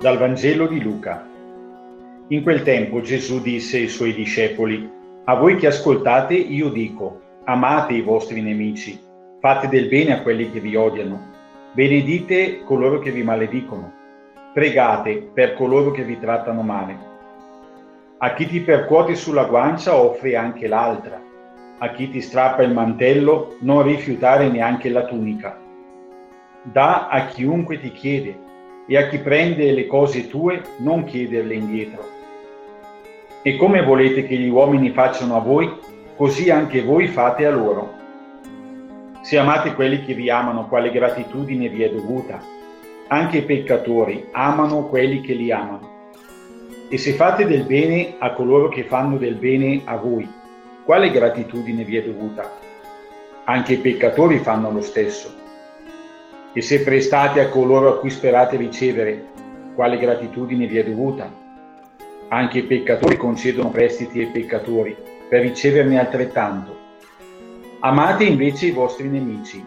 Dal 0.00 0.16
Vangelo 0.16 0.66
di 0.66 0.80
Luca. 0.80 1.28
In 2.28 2.42
quel 2.42 2.62
tempo 2.62 3.02
Gesù 3.02 3.42
disse 3.42 3.76
ai 3.76 3.88
suoi 3.88 4.14
discepoli, 4.14 4.90
A 5.24 5.34
voi 5.34 5.56
che 5.56 5.66
ascoltate 5.66 6.32
io 6.32 6.70
dico, 6.70 7.20
amate 7.44 7.92
i 7.92 8.00
vostri 8.00 8.40
nemici, 8.40 8.98
fate 9.40 9.68
del 9.68 9.88
bene 9.88 10.14
a 10.14 10.22
quelli 10.22 10.50
che 10.50 10.58
vi 10.58 10.74
odiano, 10.74 11.20
benedite 11.72 12.64
coloro 12.64 12.98
che 12.98 13.10
vi 13.10 13.22
maledicono, 13.22 13.92
pregate 14.54 15.32
per 15.34 15.52
coloro 15.52 15.90
che 15.90 16.02
vi 16.02 16.18
trattano 16.18 16.62
male. 16.62 16.96
A 18.20 18.32
chi 18.32 18.46
ti 18.46 18.60
percuote 18.60 19.14
sulla 19.14 19.44
guancia 19.44 19.94
offri 19.96 20.34
anche 20.34 20.66
l'altra, 20.66 21.20
a 21.76 21.90
chi 21.90 22.08
ti 22.08 22.22
strappa 22.22 22.62
il 22.62 22.72
mantello 22.72 23.56
non 23.60 23.82
rifiutare 23.82 24.48
neanche 24.48 24.88
la 24.88 25.04
tunica. 25.04 25.60
Da 26.62 27.08
a 27.08 27.26
chiunque 27.26 27.78
ti 27.78 27.92
chiede 27.92 28.48
e 28.90 28.96
a 28.96 29.06
chi 29.06 29.18
prende 29.18 29.70
le 29.70 29.86
cose 29.86 30.26
tue 30.26 30.60
non 30.78 31.04
chiederle 31.04 31.54
indietro 31.54 32.18
e 33.42 33.56
come 33.56 33.82
volete 33.82 34.26
che 34.26 34.36
gli 34.36 34.50
uomini 34.50 34.90
facciano 34.90 35.36
a 35.36 35.40
voi, 35.40 35.72
così 36.14 36.50
anche 36.50 36.82
voi 36.82 37.06
fate 37.06 37.46
a 37.46 37.50
loro. 37.50 37.94
Se 39.22 39.38
amate 39.38 39.74
quelli 39.74 40.04
che 40.04 40.12
vi 40.12 40.28
amano, 40.28 40.68
quale 40.68 40.90
gratitudine 40.90 41.68
vi 41.68 41.82
è 41.82 41.90
dovuta? 41.90 42.38
Anche 43.08 43.38
i 43.38 43.42
peccatori 43.42 44.26
amano 44.32 44.88
quelli 44.88 45.22
che 45.22 45.32
li 45.32 45.50
amano. 45.50 45.88
E 46.90 46.98
se 46.98 47.12
fate 47.12 47.46
del 47.46 47.62
bene 47.62 48.16
a 48.18 48.32
coloro 48.32 48.68
che 48.68 48.84
fanno 48.84 49.16
del 49.16 49.36
bene 49.36 49.80
a 49.84 49.96
voi, 49.96 50.28
quale 50.84 51.10
gratitudine 51.10 51.82
vi 51.82 51.96
è 51.96 52.02
dovuta? 52.02 52.50
Anche 53.44 53.74
i 53.74 53.78
peccatori 53.78 54.38
fanno 54.38 54.70
lo 54.70 54.82
stesso. 54.82 55.39
E 56.52 56.62
se 56.62 56.82
prestate 56.82 57.40
a 57.40 57.48
coloro 57.48 57.90
a 57.90 57.98
cui 58.00 58.10
sperate 58.10 58.56
ricevere, 58.56 59.24
quale 59.76 59.98
gratitudine 59.98 60.66
vi 60.66 60.78
è 60.78 60.84
dovuta? 60.84 61.32
Anche 62.26 62.58
i 62.58 62.64
peccatori 62.64 63.16
concedono 63.16 63.70
prestiti 63.70 64.18
ai 64.18 64.26
peccatori 64.26 64.96
per 65.28 65.42
riceverne 65.42 66.00
altrettanto. 66.00 66.76
Amate 67.78 68.24
invece 68.24 68.66
i 68.66 68.72
vostri 68.72 69.06
nemici, 69.08 69.64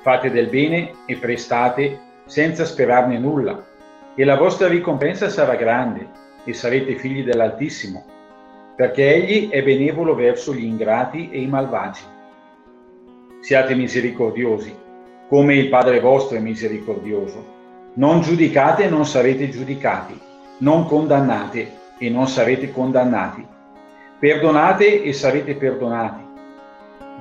fate 0.00 0.30
del 0.30 0.46
bene 0.46 0.92
e 1.04 1.16
prestate 1.16 2.00
senza 2.24 2.64
sperarne 2.64 3.18
nulla, 3.18 3.66
e 4.14 4.24
la 4.24 4.36
vostra 4.36 4.68
ricompensa 4.68 5.28
sarà 5.28 5.54
grande 5.54 6.08
e 6.44 6.54
sarete 6.54 6.96
figli 6.96 7.22
dell'Altissimo, 7.24 8.06
perché 8.74 9.14
Egli 9.14 9.50
è 9.50 9.62
benevolo 9.62 10.14
verso 10.14 10.54
gli 10.54 10.64
ingrati 10.64 11.28
e 11.30 11.42
i 11.42 11.46
malvagi. 11.46 12.02
Siate 13.40 13.74
misericordiosi, 13.74 14.74
come 15.32 15.54
il 15.54 15.70
Padre 15.70 15.98
vostro 15.98 16.36
è 16.36 16.40
misericordioso. 16.40 17.42
Non 17.94 18.20
giudicate 18.20 18.84
e 18.84 18.88
non 18.90 19.06
sarete 19.06 19.48
giudicati, 19.48 20.20
non 20.58 20.86
condannate 20.86 21.72
e 21.96 22.10
non 22.10 22.28
sarete 22.28 22.70
condannati. 22.70 23.42
Perdonate 24.18 25.02
e 25.02 25.10
sarete 25.14 25.54
perdonati. 25.54 26.22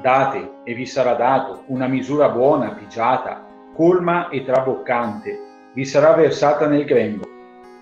Date 0.02 0.56
e 0.66 0.74
vi 0.74 0.86
sarà 0.86 1.14
dato 1.14 1.64
una 1.68 1.88
misura 1.88 2.28
buona, 2.28 2.72
pigiata, 2.72 3.46
colma 3.74 4.28
e 4.28 4.44
traboccante, 4.44 5.40
vi 5.72 5.86
sarà 5.86 6.12
versata 6.12 6.68
nel 6.68 6.84
grembo, 6.84 7.26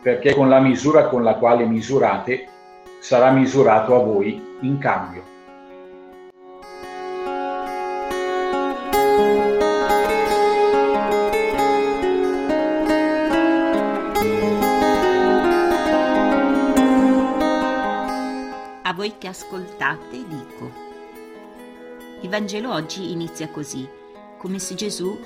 perché 0.03 0.35
con 0.35 0.47
la 0.47 0.59
misura 0.59 1.07
con 1.07 1.23
la 1.23 1.37
quale 1.37 1.65
misurate 1.65 2.45
sarà 2.99 3.31
misurato 3.31 3.95
a 3.95 4.03
voi 4.03 4.39
in 4.61 4.77
cambio. 4.77 5.23
Voi 18.99 19.17
che 19.17 19.29
ascoltate 19.29 20.27
dico. 20.27 20.69
Il 22.19 22.27
Vangelo 22.27 22.73
oggi 22.73 23.13
inizia 23.13 23.47
così, 23.47 23.87
come 24.37 24.59
se 24.59 24.75
Gesù 24.75 25.17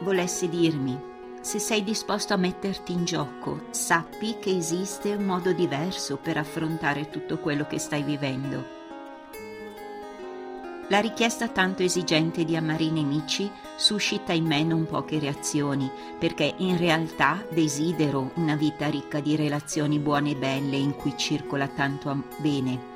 volesse 0.00 0.46
dirmi, 0.50 1.00
se 1.40 1.58
sei 1.58 1.82
disposto 1.82 2.34
a 2.34 2.36
metterti 2.36 2.92
in 2.92 3.06
gioco, 3.06 3.62
sappi 3.70 4.36
che 4.38 4.54
esiste 4.54 5.14
un 5.14 5.24
modo 5.24 5.54
diverso 5.54 6.18
per 6.18 6.36
affrontare 6.36 7.08
tutto 7.08 7.38
quello 7.38 7.66
che 7.66 7.78
stai 7.78 8.02
vivendo. 8.02 8.82
La 10.88 10.98
richiesta 10.98 11.48
tanto 11.48 11.82
esigente 11.82 12.44
di 12.44 12.56
amare 12.56 12.84
i 12.84 12.90
nemici 12.90 13.50
suscita 13.74 14.34
in 14.34 14.44
me 14.44 14.62
non 14.64 14.84
poche 14.84 15.18
reazioni, 15.18 15.90
perché 16.18 16.52
in 16.58 16.76
realtà 16.76 17.42
desidero 17.50 18.32
una 18.34 18.54
vita 18.54 18.88
ricca 18.88 19.20
di 19.20 19.34
relazioni 19.34 19.98
buone 19.98 20.32
e 20.32 20.36
belle 20.36 20.76
in 20.76 20.94
cui 20.94 21.16
circola 21.16 21.68
tanto 21.68 22.24
bene 22.36 22.92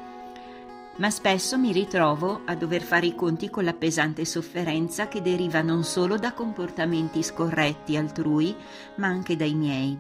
ma 0.98 1.10
spesso 1.10 1.56
mi 1.59 1.72
ritrovo 1.72 2.42
a 2.44 2.54
dover 2.54 2.82
fare 2.82 3.06
i 3.06 3.14
conti 3.14 3.50
con 3.50 3.64
la 3.64 3.72
pesante 3.72 4.25
sofferenza 4.25 5.09
che 5.09 5.22
deriva 5.22 5.62
non 5.62 5.84
solo 5.84 6.16
da 6.16 6.32
comportamenti 6.32 7.22
scorretti 7.22 7.97
altrui, 7.97 8.54
ma 8.97 9.06
anche 9.06 9.36
dai 9.36 9.54
miei. 9.54 9.98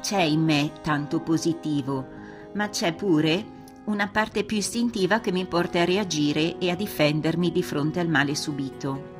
C'è 0.00 0.20
in 0.20 0.42
me 0.42 0.72
tanto 0.82 1.20
positivo, 1.20 2.06
ma 2.54 2.68
c'è 2.68 2.94
pure 2.94 3.60
una 3.84 4.08
parte 4.08 4.44
più 4.44 4.58
istintiva 4.58 5.20
che 5.20 5.32
mi 5.32 5.46
porta 5.46 5.80
a 5.80 5.84
reagire 5.84 6.58
e 6.58 6.70
a 6.70 6.76
difendermi 6.76 7.50
di 7.50 7.62
fronte 7.62 7.98
al 7.98 8.08
male 8.08 8.34
subito. 8.34 9.10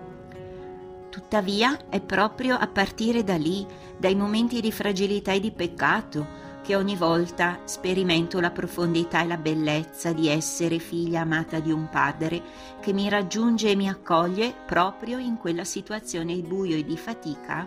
Tuttavia 1.08 1.88
è 1.88 2.00
proprio 2.00 2.56
a 2.56 2.66
partire 2.68 3.24
da 3.24 3.36
lì, 3.36 3.66
dai 3.96 4.14
momenti 4.14 4.60
di 4.60 4.70
fragilità 4.70 5.32
e 5.32 5.40
di 5.40 5.50
peccato, 5.50 6.50
che 6.62 6.76
ogni 6.76 6.96
volta 6.96 7.58
sperimento 7.64 8.38
la 8.40 8.50
profondità 8.50 9.22
e 9.22 9.26
la 9.26 9.36
bellezza 9.36 10.12
di 10.12 10.28
essere 10.28 10.78
figlia 10.78 11.22
amata 11.22 11.58
di 11.58 11.72
un 11.72 11.88
padre 11.88 12.40
che 12.80 12.92
mi 12.92 13.08
raggiunge 13.08 13.70
e 13.70 13.74
mi 13.74 13.88
accoglie 13.88 14.54
proprio 14.64 15.18
in 15.18 15.36
quella 15.36 15.64
situazione 15.64 16.34
di 16.34 16.42
buio 16.42 16.76
e 16.76 16.84
di 16.84 16.96
fatica 16.96 17.66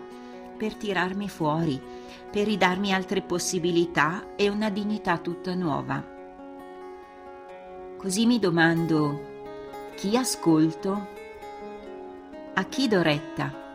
per 0.56 0.74
tirarmi 0.74 1.28
fuori, 1.28 1.80
per 2.30 2.46
ridarmi 2.46 2.92
altre 2.92 3.20
possibilità 3.20 4.34
e 4.34 4.48
una 4.48 4.70
dignità 4.70 5.18
tutta 5.18 5.54
nuova. 5.54 6.02
Così 7.98 8.24
mi 8.24 8.38
domando 8.38 9.34
chi 9.96 10.16
ascolto? 10.16 11.08
A 12.54 12.64
chi 12.64 12.88
do 12.88 13.02
retta? 13.02 13.65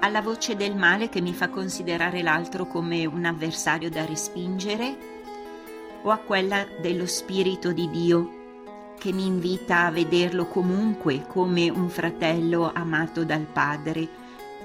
Alla 0.00 0.22
voce 0.22 0.54
del 0.54 0.76
male 0.76 1.08
che 1.08 1.20
mi 1.20 1.32
fa 1.32 1.48
considerare 1.48 2.22
l'altro 2.22 2.66
come 2.66 3.04
un 3.04 3.24
avversario 3.24 3.90
da 3.90 4.04
respingere 4.04 4.96
o 6.02 6.10
a 6.10 6.18
quella 6.18 6.66
dello 6.80 7.06
Spirito 7.06 7.72
di 7.72 7.90
Dio 7.90 8.36
che 8.98 9.12
mi 9.12 9.26
invita 9.26 9.86
a 9.86 9.90
vederlo 9.90 10.46
comunque 10.46 11.24
come 11.26 11.68
un 11.68 11.88
fratello 11.88 12.70
amato 12.72 13.24
dal 13.24 13.46
Padre 13.46 14.08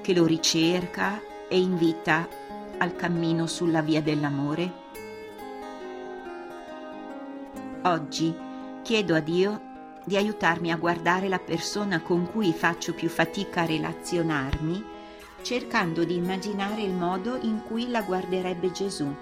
che 0.01 0.13
lo 0.13 0.25
ricerca 0.25 1.19
e 1.47 1.59
invita 1.59 2.27
al 2.77 2.95
cammino 2.95 3.47
sulla 3.47 3.81
via 3.81 4.01
dell'amore? 4.01 4.81
Oggi 7.83 8.35
chiedo 8.81 9.15
a 9.15 9.19
Dio 9.19 9.71
di 10.03 10.17
aiutarmi 10.17 10.71
a 10.71 10.77
guardare 10.77 11.27
la 11.27 11.39
persona 11.39 12.01
con 12.01 12.29
cui 12.29 12.53
faccio 12.53 12.93
più 12.93 13.09
fatica 13.09 13.61
a 13.61 13.65
relazionarmi 13.65 15.01
cercando 15.43 16.03
di 16.03 16.15
immaginare 16.15 16.81
il 16.81 16.93
modo 16.93 17.37
in 17.41 17.61
cui 17.67 17.89
la 17.89 18.01
guarderebbe 18.01 18.71
Gesù 18.71 19.13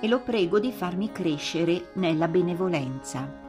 e 0.00 0.06
lo 0.06 0.20
prego 0.20 0.60
di 0.60 0.70
farmi 0.70 1.10
crescere 1.10 1.88
nella 1.94 2.28
benevolenza. 2.28 3.43